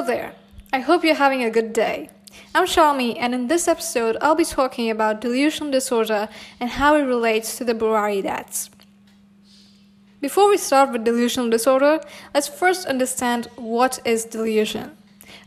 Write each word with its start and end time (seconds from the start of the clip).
Hello 0.00 0.16
there. 0.16 0.32
I 0.72 0.80
hope 0.80 1.04
you're 1.04 1.14
having 1.14 1.44
a 1.44 1.50
good 1.50 1.74
day. 1.74 2.08
I'm 2.54 2.64
Shalmi, 2.64 3.18
and 3.18 3.34
in 3.34 3.48
this 3.48 3.68
episode, 3.68 4.16
I'll 4.22 4.34
be 4.34 4.46
talking 4.46 4.88
about 4.88 5.20
delusional 5.20 5.70
disorder 5.70 6.30
and 6.58 6.70
how 6.70 6.94
it 6.94 7.02
relates 7.02 7.58
to 7.58 7.64
the 7.64 7.74
Burari 7.74 8.22
deaths. 8.22 8.70
Before 10.22 10.48
we 10.48 10.56
start 10.56 10.90
with 10.90 11.04
delusional 11.04 11.50
disorder, 11.50 12.00
let's 12.32 12.48
first 12.48 12.86
understand 12.86 13.48
what 13.56 13.98
is 14.06 14.24
delusion. 14.24 14.96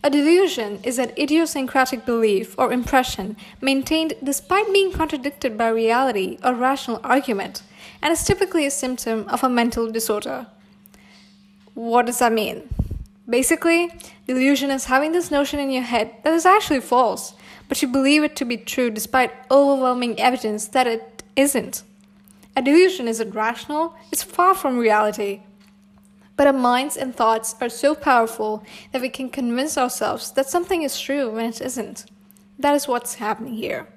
A 0.03 0.11
delusion 0.11 0.79
is 0.83 0.99
an 0.99 1.13
idiosyncratic 1.17 2.05
belief 2.05 2.53
or 2.55 2.71
impression 2.71 3.35
maintained 3.59 4.13
despite 4.23 4.71
being 4.71 4.91
contradicted 4.91 5.57
by 5.57 5.69
reality 5.69 6.37
or 6.43 6.53
rational 6.53 7.01
argument, 7.03 7.63
and 8.03 8.11
is 8.11 8.23
typically 8.23 8.67
a 8.67 8.69
symptom 8.69 9.27
of 9.29 9.43
a 9.43 9.49
mental 9.49 9.91
disorder. 9.91 10.45
What 11.73 12.05
does 12.05 12.19
that 12.19 12.31
mean? 12.31 12.69
Basically, 13.29 13.89
delusion 14.27 14.69
is 14.69 14.85
having 14.85 15.13
this 15.13 15.31
notion 15.31 15.59
in 15.59 15.71
your 15.71 15.83
head 15.83 16.13
that 16.23 16.33
is 16.33 16.45
actually 16.45 16.81
false, 16.81 17.33
but 17.69 17.81
you 17.81 17.87
believe 17.87 18.23
it 18.23 18.35
to 18.35 18.45
be 18.45 18.57
true 18.57 18.89
despite 18.89 19.31
overwhelming 19.49 20.19
evidence 20.19 20.67
that 20.67 20.87
it 20.87 21.23
isn't. 21.35 21.83
A 22.55 22.61
delusion 22.61 23.07
isn't 23.07 23.33
rational, 23.33 23.95
it's 24.11 24.23
far 24.23 24.53
from 24.53 24.77
reality. 24.77 25.41
But 26.35 26.47
our 26.47 26.53
minds 26.53 26.97
and 26.97 27.15
thoughts 27.15 27.55
are 27.61 27.69
so 27.69 27.95
powerful 27.95 28.63
that 28.91 29.01
we 29.01 29.09
can 29.09 29.29
convince 29.29 29.77
ourselves 29.77 30.31
that 30.31 30.49
something 30.49 30.81
is 30.81 30.99
true 30.99 31.31
when 31.31 31.45
it 31.45 31.61
isn't. 31.61 32.05
That 32.59 32.75
is 32.75 32.87
what's 32.87 33.15
happening 33.15 33.55
here. 33.55 33.87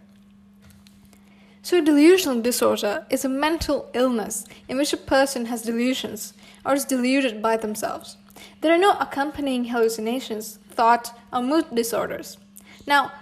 So, 1.63 1.81
delusional 1.81 2.41
disorder 2.43 3.07
is 3.11 3.25
a 3.25 3.29
mental 3.29 3.91
illness 3.93 4.45
in 4.69 4.77
which 4.77 4.93
a 4.93 4.97
person 4.97 5.47
has 5.47 5.63
delusions 5.63 6.33
or 6.65 6.75
is 6.75 6.85
deluded 6.85 7.43
by 7.43 7.57
themselves. 7.57 8.19
There 8.61 8.73
are 8.73 8.79
no 8.79 8.93
accompanying 8.99 9.67
hallucinations, 9.67 10.59
thought, 10.71 11.19
or 11.33 11.43
mood 11.43 11.67
disorders. 11.75 12.39
Now, 12.87 13.13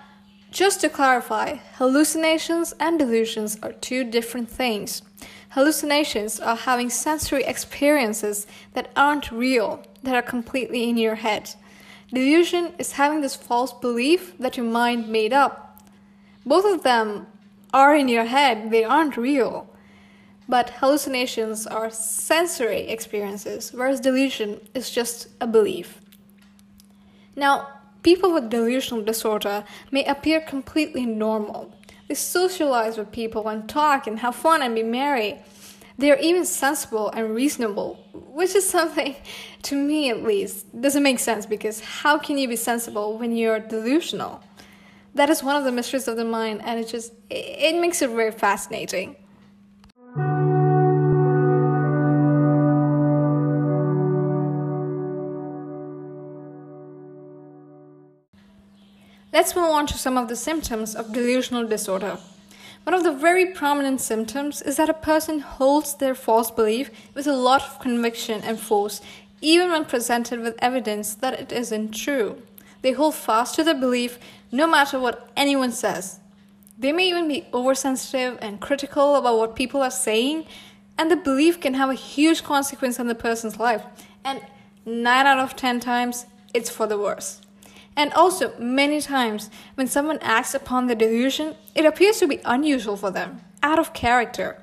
just 0.50 0.80
to 0.82 0.88
clarify, 0.88 1.56
hallucinations 1.78 2.74
and 2.78 2.98
delusions 2.98 3.58
are 3.62 3.72
two 3.72 4.04
different 4.04 4.48
things. 4.48 5.02
Hallucinations 5.50 6.40
are 6.40 6.56
having 6.56 6.90
sensory 6.90 7.44
experiences 7.44 8.46
that 8.72 8.90
aren't 8.96 9.32
real, 9.32 9.82
that 10.02 10.14
are 10.14 10.22
completely 10.22 10.88
in 10.88 10.96
your 10.96 11.16
head. 11.16 11.54
Delusion 12.12 12.72
is 12.78 12.92
having 12.92 13.20
this 13.20 13.34
false 13.34 13.72
belief 13.72 14.38
that 14.38 14.56
your 14.56 14.66
mind 14.66 15.08
made 15.08 15.32
up. 15.32 15.82
Both 16.46 16.64
of 16.64 16.82
them 16.82 17.26
are 17.72 17.94
in 17.94 18.08
your 18.08 18.24
head, 18.24 18.70
they 18.70 18.84
aren't 18.84 19.16
real. 19.16 19.68
But 20.48 20.70
hallucinations 20.70 21.66
are 21.66 21.90
sensory 21.90 22.88
experiences, 22.88 23.72
whereas 23.72 24.00
delusion 24.00 24.60
is 24.74 24.90
just 24.90 25.28
a 25.40 25.46
belief. 25.46 26.00
Now, 27.34 27.68
people 28.02 28.32
with 28.32 28.50
delusional 28.50 29.02
disorder 29.02 29.64
may 29.90 30.04
appear 30.04 30.40
completely 30.40 31.06
normal. 31.06 31.74
They 32.08 32.14
socialize 32.14 32.98
with 32.98 33.10
people 33.10 33.48
and 33.48 33.68
talk 33.68 34.06
and 34.06 34.18
have 34.18 34.36
fun 34.36 34.62
and 34.62 34.74
be 34.74 34.82
merry. 34.82 35.38
They 35.96 36.10
are 36.10 36.18
even 36.18 36.44
sensible 36.44 37.10
and 37.10 37.34
reasonable, 37.34 37.94
which 38.12 38.54
is 38.54 38.68
something, 38.78 39.16
to 39.62 39.76
me 39.76 40.10
at 40.10 40.22
least, 40.22 40.78
doesn't 40.80 41.02
make 41.02 41.18
sense 41.18 41.46
because 41.46 41.80
how 41.80 42.18
can 42.18 42.36
you 42.36 42.48
be 42.48 42.56
sensible 42.56 43.18
when 43.18 43.34
you're 43.34 43.60
delusional? 43.60 44.42
That 45.14 45.30
is 45.30 45.42
one 45.42 45.56
of 45.56 45.64
the 45.64 45.72
mysteries 45.72 46.08
of 46.08 46.16
the 46.16 46.24
mind, 46.24 46.60
and 46.64 46.80
it 46.80 46.88
just 46.88 47.12
it 47.30 47.80
makes 47.80 48.02
it 48.02 48.10
very 48.10 48.32
fascinating. 48.32 49.14
Let's 59.34 59.56
move 59.56 59.64
on 59.64 59.88
to 59.88 59.98
some 59.98 60.16
of 60.16 60.28
the 60.28 60.36
symptoms 60.36 60.94
of 60.94 61.12
delusional 61.12 61.66
disorder. 61.66 62.18
One 62.84 62.94
of 62.94 63.02
the 63.02 63.10
very 63.10 63.46
prominent 63.46 64.00
symptoms 64.00 64.62
is 64.62 64.76
that 64.76 64.88
a 64.88 64.94
person 64.94 65.40
holds 65.40 65.96
their 65.96 66.14
false 66.14 66.52
belief 66.52 66.88
with 67.14 67.26
a 67.26 67.32
lot 67.32 67.60
of 67.60 67.80
conviction 67.80 68.42
and 68.44 68.60
force, 68.60 69.00
even 69.40 69.72
when 69.72 69.86
presented 69.86 70.38
with 70.38 70.54
evidence 70.60 71.16
that 71.16 71.34
it 71.34 71.50
isn't 71.50 71.90
true. 71.90 72.42
They 72.82 72.92
hold 72.92 73.16
fast 73.16 73.56
to 73.56 73.64
their 73.64 73.74
belief 73.74 74.20
no 74.52 74.68
matter 74.68 75.00
what 75.00 75.28
anyone 75.36 75.72
says. 75.72 76.20
They 76.78 76.92
may 76.92 77.08
even 77.08 77.26
be 77.26 77.48
oversensitive 77.52 78.38
and 78.40 78.60
critical 78.60 79.16
about 79.16 79.38
what 79.38 79.56
people 79.56 79.82
are 79.82 79.90
saying, 79.90 80.46
and 80.96 81.10
the 81.10 81.16
belief 81.16 81.60
can 81.60 81.74
have 81.74 81.90
a 81.90 81.94
huge 81.94 82.44
consequence 82.44 83.00
on 83.00 83.08
the 83.08 83.16
person's 83.16 83.58
life. 83.58 83.82
And 84.24 84.40
9 84.86 85.26
out 85.26 85.40
of 85.40 85.56
10 85.56 85.80
times, 85.80 86.26
it's 86.54 86.70
for 86.70 86.86
the 86.86 86.96
worse. 86.98 87.40
And 87.96 88.12
also, 88.12 88.58
many 88.58 89.00
times, 89.00 89.50
when 89.76 89.86
someone 89.86 90.18
acts 90.20 90.54
upon 90.54 90.86
the 90.86 90.96
delusion, 90.96 91.54
it 91.74 91.86
appears 91.86 92.18
to 92.18 92.26
be 92.26 92.40
unusual 92.44 92.96
for 92.96 93.10
them, 93.10 93.40
out 93.62 93.78
of 93.78 93.92
character. 93.92 94.60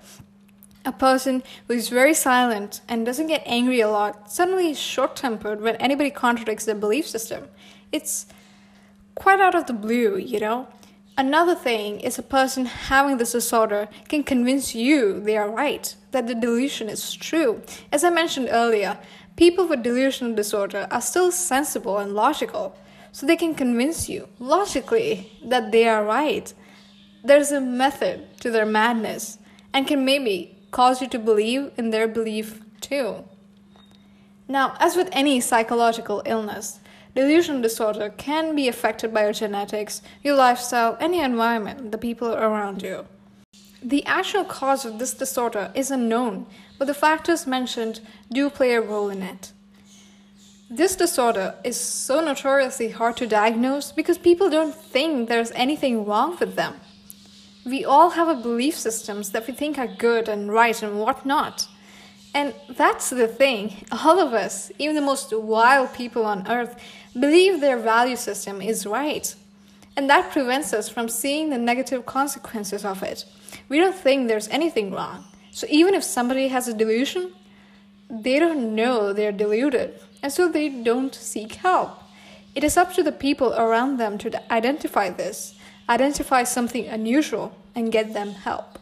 A 0.84 0.92
person 0.92 1.44
who 1.68 1.74
is 1.74 1.90
very 1.90 2.14
silent 2.14 2.82
and 2.90 3.06
doesn't 3.06 3.28
get 3.28 3.44
angry 3.46 3.80
a 3.80 3.90
lot 3.90 4.32
suddenly 4.32 4.72
is 4.72 4.80
short 4.80 5.16
tempered 5.16 5.62
when 5.62 5.76
anybody 5.78 6.10
contradicts 6.10 6.66
their 6.66 6.76
belief 6.76 7.08
system. 7.08 7.48
It's 7.92 8.26
quite 9.16 9.40
out 9.40 9.56
of 9.56 9.68
the 9.68 9.74
blue, 9.74 10.18
you 10.18 10.40
know? 10.40 10.68
Another 11.18 11.56
thing 11.56 12.00
is 12.00 12.18
a 12.18 12.24
person 12.24 12.66
having 12.66 13.18
this 13.18 13.34
disorder 13.34 13.90
can 14.08 14.24
convince 14.24 14.74
you 14.74 15.20
they 15.20 15.38
are 15.38 15.50
right, 15.50 15.96
that 16.12 16.26
the 16.26 16.34
delusion 16.34 16.90
is 16.90 17.14
true. 17.14 17.62
As 17.92 18.04
I 18.04 18.10
mentioned 18.10 18.50
earlier, 18.52 18.98
people 19.36 19.68
with 19.68 19.84
delusional 19.84 20.34
disorder 20.34 20.88
are 20.90 21.02
still 21.02 21.32
sensible 21.32 21.98
and 22.00 22.14
logical 22.14 22.76
so 23.12 23.26
they 23.26 23.36
can 23.36 23.56
convince 23.56 24.10
you 24.10 24.28
logically 24.40 25.32
that 25.44 25.72
they 25.72 25.88
are 25.88 26.04
right. 26.04 26.54
There's 27.24 27.52
a 27.52 27.62
method 27.62 28.38
to 28.40 28.52
their 28.52 28.66
madness 28.66 29.38
and 29.74 29.88
can 29.88 30.06
maybe 30.06 30.58
cause 30.72 31.02
you 31.02 31.08
to 31.10 31.20
believe 31.20 31.72
in 31.78 31.90
their 31.90 32.08
belief 32.08 32.62
too. 32.80 33.24
Now, 34.48 34.76
as 34.80 34.96
with 34.96 35.10
any 35.12 35.40
psychological 35.40 36.22
illness, 36.26 36.80
delusion 37.16 37.62
disorder 37.62 38.10
can 38.10 38.56
be 38.56 38.68
affected 38.68 39.14
by 39.14 39.24
your 39.24 39.34
genetics, 39.34 40.02
your 40.24 40.36
lifestyle, 40.36 40.98
and 41.00 41.16
your 41.16 41.26
environment, 41.26 41.92
the 41.92 41.98
people 41.98 42.34
around 42.34 42.82
you. 42.82 43.06
The 43.84 44.06
actual 44.06 44.44
cause 44.44 44.86
of 44.86 45.00
this 45.00 45.14
disorder 45.14 45.72
is 45.74 45.90
unknown, 45.90 46.46
but 46.78 46.86
the 46.86 46.94
factors 46.94 47.48
mentioned 47.48 48.02
do 48.32 48.50
play 48.50 48.74
a 48.74 48.82
role 48.82 49.10
in 49.10 49.22
it. 49.22 49.52
This 50.74 50.96
disorder 50.96 51.56
is 51.66 51.78
so 51.78 52.22
notoriously 52.22 52.92
hard 52.92 53.18
to 53.18 53.28
diagnose 53.28 53.92
because 53.92 54.18
people 54.18 54.50
don't 54.50 54.74
think 54.74 55.28
there's 55.28 55.52
anything 55.52 56.06
wrong 56.06 56.38
with 56.40 56.56
them. 56.56 56.76
We 57.66 57.84
all 57.84 58.12
have 58.12 58.30
a 58.30 58.42
belief 58.42 58.78
systems 58.78 59.32
that 59.32 59.48
we 59.48 59.54
think 59.54 59.78
are 59.78 59.86
good 59.86 60.30
and 60.30 60.50
right 60.50 60.82
and 60.82 60.98
whatnot. 60.98 61.68
And 62.34 62.54
that's 62.70 63.10
the 63.10 63.28
thing. 63.28 63.86
All 63.92 64.18
of 64.18 64.34
us, 64.34 64.72
even 64.80 64.96
the 64.96 65.02
most 65.02 65.34
wild 65.38 65.94
people 65.94 66.26
on 66.26 66.50
earth, 66.50 66.82
believe 67.20 67.60
their 67.60 67.78
value 67.78 68.16
system 68.16 68.62
is 68.62 68.86
right. 68.86 69.36
And 69.98 70.10
that 70.10 70.32
prevents 70.32 70.74
us 70.74 70.88
from 70.88 71.10
seeing 71.10 71.50
the 71.50 71.58
negative 71.58 72.06
consequences 72.06 72.86
of 72.86 73.04
it. 73.04 73.26
We 73.68 73.78
don't 73.78 73.94
think 73.94 74.30
there's 74.30 74.48
anything 74.48 74.94
wrong. 74.94 75.26
So 75.52 75.68
even 75.70 75.96
if 75.96 76.04
somebody 76.06 76.48
has 76.48 76.70
a 76.70 76.74
delusion, 76.74 77.34
they 78.10 78.40
don't 78.40 78.74
know 78.74 79.12
they're 79.12 79.34
deluded 79.34 80.00
and 80.22 80.32
so 80.32 80.48
they 80.48 80.70
don't 80.70 81.14
seek 81.14 81.56
help. 81.56 82.00
It 82.54 82.64
is 82.64 82.78
up 82.78 82.94
to 82.94 83.04
the 83.04 83.12
people 83.12 83.54
around 83.54 83.98
them 83.98 84.18
to 84.20 84.52
identify 84.52 85.10
this, 85.10 85.56
identify 85.88 86.44
something 86.44 86.88
unusual, 86.88 87.56
and 87.76 87.92
get 87.92 88.14
them 88.14 88.32
help. 88.32 88.78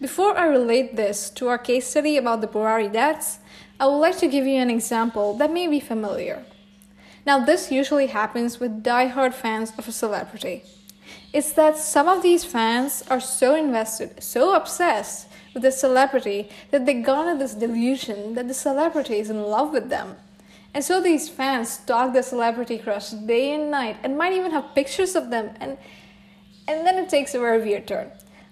Before 0.00 0.38
I 0.38 0.46
relate 0.46 0.96
this 0.96 1.28
to 1.30 1.48
our 1.48 1.58
case 1.58 1.88
study 1.88 2.16
about 2.16 2.40
the 2.40 2.46
Burari 2.46 2.88
deaths, 2.88 3.40
I 3.80 3.86
would 3.86 3.98
like 3.98 4.18
to 4.18 4.28
give 4.28 4.46
you 4.46 4.56
an 4.56 4.70
example 4.70 5.34
that 5.34 5.52
may 5.52 5.66
be 5.66 5.80
familiar. 5.80 6.44
Now, 7.26 7.44
this 7.44 7.70
usually 7.70 8.06
happens 8.06 8.58
with 8.58 8.82
die-hard 8.82 9.34
fans 9.34 9.72
of 9.76 9.86
a 9.88 9.92
celebrity. 9.92 10.64
It's 11.32 11.52
that 11.52 11.76
some 11.76 12.08
of 12.08 12.22
these 12.22 12.44
fans 12.44 13.04
are 13.10 13.20
so 13.20 13.54
invested, 13.54 14.22
so 14.22 14.54
obsessed 14.54 15.28
with 15.58 15.64
the 15.64 15.76
celebrity 15.76 16.48
that 16.70 16.86
they 16.86 16.94
garner 16.94 17.36
this 17.36 17.54
delusion 17.54 18.34
that 18.34 18.46
the 18.46 18.54
celebrity 18.54 19.18
is 19.18 19.28
in 19.28 19.42
love 19.42 19.72
with 19.72 19.88
them. 19.88 20.16
And 20.72 20.84
so 20.84 21.00
these 21.00 21.28
fans 21.28 21.70
stalk 21.70 22.12
the 22.12 22.22
celebrity 22.22 22.78
crush 22.78 23.10
day 23.10 23.54
and 23.54 23.70
night 23.70 23.96
and 24.04 24.16
might 24.16 24.32
even 24.32 24.52
have 24.52 24.74
pictures 24.74 25.16
of 25.16 25.30
them 25.30 25.50
and 25.60 25.76
and 26.68 26.86
then 26.86 26.98
it 26.98 27.08
takes 27.08 27.34
a 27.34 27.40
very 27.40 27.60
weird 27.62 27.88
turn. 27.88 28.10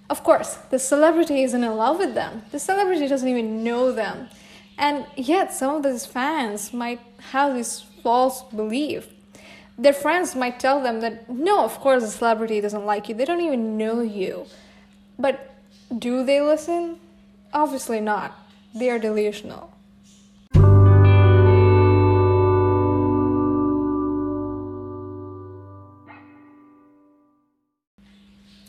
Of 0.09 0.25
course, 0.25 0.55
the 0.71 0.79
celebrity 0.79 1.43
isn't 1.43 1.63
in 1.63 1.77
love 1.77 1.99
with 1.99 2.15
them. 2.15 2.43
The 2.51 2.59
celebrity 2.59 3.07
doesn't 3.07 3.29
even 3.29 3.63
know 3.63 3.93
them. 3.93 4.31
And 4.79 5.07
yet 5.17 5.53
some 5.53 5.77
of 5.77 5.83
these 5.83 6.07
fans 6.07 6.73
might 6.73 7.01
have 7.33 7.55
this 7.55 7.85
false 8.03 8.43
belief. 8.45 9.09
Their 9.79 9.93
friends 9.93 10.35
might 10.35 10.59
tell 10.59 10.83
them 10.83 11.01
that 11.01 11.29
no, 11.29 11.63
of 11.63 11.79
course 11.79 12.03
the 12.03 12.09
celebrity 12.09 12.61
doesn't 12.61 12.87
like 12.87 13.09
you. 13.09 13.15
They 13.15 13.27
don't 13.27 13.43
even 13.43 13.77
know 13.77 14.01
you. 14.01 14.47
But 15.19 15.56
do 15.95 16.25
they 16.25 16.41
listen? 16.41 16.99
Obviously 17.53 18.01
not. 18.01 18.37
They 18.75 18.91
are 18.91 18.99
delusional. 18.99 19.73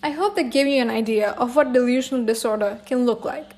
I 0.03 0.11
hope 0.11 0.35
that 0.35 0.51
gave 0.51 0.67
you 0.67 0.79
an 0.79 0.91
idea 0.91 1.31
of 1.31 1.55
what 1.55 1.73
delusional 1.73 2.23
disorder 2.23 2.79
can 2.85 3.05
look 3.05 3.25
like. 3.25 3.53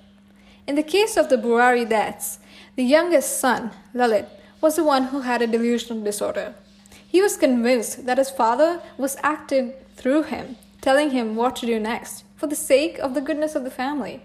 In 0.66 0.76
the 0.76 0.84
case 0.84 1.18
of 1.18 1.28
the 1.28 1.38
Burari 1.38 1.84
deaths, 1.84 2.40
the 2.78 2.84
youngest 2.84 3.40
son, 3.40 3.72
Lalit, 3.94 4.28
was 4.62 4.78
the 4.78 4.86
one 4.86 5.06
who 5.06 5.22
had 5.22 5.42
a 5.42 5.48
delusional 5.48 6.02
disorder. 6.02 6.56
He 7.08 7.22
was 7.22 7.36
convinced 7.36 8.06
that 8.06 8.18
his 8.18 8.30
father 8.30 8.82
was 8.98 9.18
acting 9.22 9.74
through 9.98 10.24
him 10.24 10.56
telling 10.82 11.12
him 11.12 11.36
what 11.36 11.56
to 11.58 11.66
do 11.66 11.80
next, 11.80 12.24
for 12.36 12.48
the 12.48 12.56
sake 12.56 12.98
of 13.00 13.14
the 13.14 13.22
goodness 13.22 13.56
of 13.56 13.64
the 13.64 13.72
family. 13.72 14.22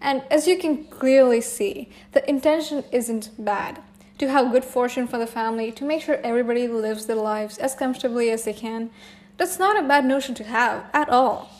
And 0.00 0.22
as 0.30 0.46
you 0.46 0.58
can 0.58 0.84
clearly 0.84 1.40
see, 1.40 1.88
the 2.12 2.28
intention 2.28 2.84
isn't 2.92 3.30
bad 3.38 3.80
to 4.18 4.30
have 4.30 4.52
good 4.52 4.64
fortune 4.64 5.06
for 5.06 5.18
the 5.18 5.26
family, 5.26 5.70
to 5.72 5.84
make 5.84 6.02
sure 6.02 6.20
everybody 6.22 6.68
lives 6.68 7.06
their 7.06 7.16
lives 7.16 7.58
as 7.58 7.74
comfortably 7.74 8.30
as 8.30 8.44
they 8.44 8.52
can. 8.52 8.90
That's 9.36 9.58
not 9.58 9.78
a 9.78 9.86
bad 9.86 10.04
notion 10.04 10.34
to 10.36 10.44
have 10.44 10.84
at 10.92 11.08
all. 11.08 11.50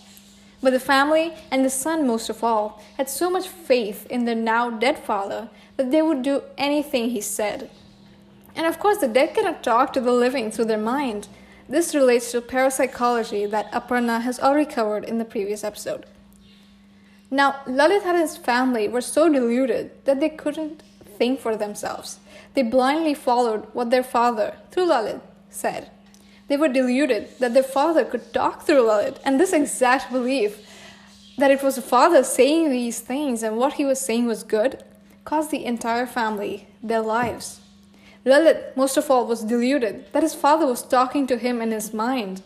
But 0.62 0.70
the 0.73 0.81
family, 0.81 1.35
and 1.50 1.64
the 1.64 1.70
son 1.70 2.06
most 2.06 2.31
of 2.31 2.43
all, 2.43 2.82
had 2.97 3.11
so 3.11 3.29
much 3.29 3.49
faith 3.49 4.06
in 4.06 4.25
their 4.25 4.35
now 4.35 4.70
dead 4.70 4.99
father 4.99 5.50
that 5.76 5.91
they 5.91 6.00
would 6.00 6.23
do 6.23 6.43
anything 6.56 7.11
he 7.11 7.20
said. 7.20 7.70
And 8.55 8.67
of 8.67 8.79
course, 8.79 8.99
the 8.99 9.08
dead 9.08 9.35
cannot 9.35 9.62
talk 9.62 9.93
to 9.93 10.00
the 10.00 10.12
living 10.12 10.50
through 10.50 10.64
their 10.64 10.79
mind. 10.79 11.29
This 11.68 11.94
relates 11.94 12.30
to 12.30 12.40
parapsychology 12.40 13.46
that 13.46 13.70
Aparna 13.72 14.22
has 14.22 14.38
already 14.38 14.70
covered 14.70 15.04
in 15.04 15.18
the 15.18 15.24
previous 15.24 15.64
episode. 15.64 16.06
Now, 17.30 17.56
Lalit 17.66 18.04
and 18.04 18.18
his 18.18 18.36
family 18.36 18.86
were 18.86 19.00
so 19.00 19.28
deluded 19.28 19.90
that 20.04 20.20
they 20.20 20.28
couldn't 20.28 20.82
think 21.18 21.40
for 21.40 21.56
themselves. 21.56 22.20
They 22.54 22.62
blindly 22.62 23.14
followed 23.14 23.66
what 23.72 23.90
their 23.90 24.04
father, 24.04 24.54
through 24.70 24.86
Lalit, 24.86 25.20
said. 25.50 25.90
They 26.48 26.56
were 26.56 26.68
deluded 26.68 27.30
that 27.40 27.54
their 27.54 27.64
father 27.64 28.04
could 28.04 28.32
talk 28.32 28.62
through 28.62 28.84
Lalit, 28.84 29.19
and 29.24 29.40
this 29.40 29.52
exact 29.52 30.12
belief 30.12 30.64
that 31.38 31.50
it 31.50 31.62
was 31.62 31.74
the 31.74 31.82
father 31.82 32.22
saying 32.22 32.70
these 32.70 33.00
things 33.00 33.42
and 33.42 33.56
what 33.56 33.74
he 33.74 33.84
was 33.84 34.00
saying 34.00 34.26
was 34.26 34.42
good 34.42 34.82
cost 35.24 35.50
the 35.50 35.64
entire 35.64 36.06
family 36.06 36.69
their 36.82 37.00
lives. 37.00 37.60
Lalit, 38.26 38.76
most 38.76 38.96
of 38.96 39.08
all, 39.08 39.25
was 39.25 39.44
deluded 39.44 40.12
that 40.12 40.25
his 40.25 40.34
father 40.34 40.67
was 40.67 40.82
talking 40.82 41.28
to 41.28 41.38
him 41.38 41.62
in 41.62 41.70
his 41.70 41.94
mind. 41.94 42.43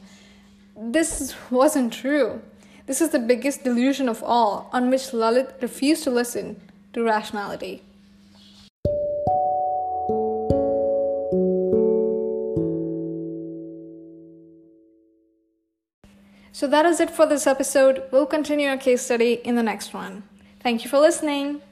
This 0.76 1.34
wasn't 1.50 1.92
true. 1.92 2.42
This 2.86 3.00
is 3.00 3.10
the 3.10 3.18
biggest 3.18 3.64
delusion 3.64 4.06
of 4.06 4.22
all, 4.22 4.68
on 4.74 4.90
which 4.90 5.12
Lalit 5.12 5.62
refused 5.62 6.04
to 6.04 6.10
listen 6.10 6.60
to 6.92 7.02
rationality. 7.02 7.82
So 16.52 16.66
that 16.66 16.84
is 16.84 17.00
it 17.00 17.10
for 17.10 17.24
this 17.24 17.46
episode. 17.46 18.02
We'll 18.10 18.26
continue 18.26 18.68
our 18.68 18.76
case 18.76 19.00
study 19.00 19.40
in 19.44 19.54
the 19.54 19.62
next 19.62 19.94
one. 19.94 20.24
Thank 20.62 20.84
you 20.84 20.90
for 20.90 20.98
listening. 20.98 21.62